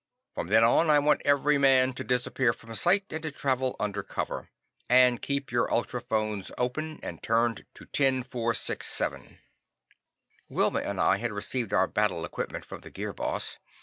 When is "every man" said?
1.25-1.93